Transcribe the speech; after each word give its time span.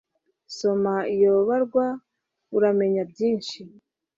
soma 0.57 0.95
iyo 1.15 1.33
barwa 1.47 1.85
uramenya 2.57 3.01
byinshi 3.11 3.59